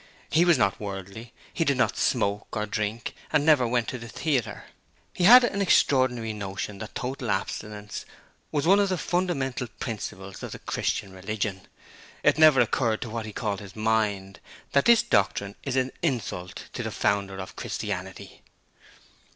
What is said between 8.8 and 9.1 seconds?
the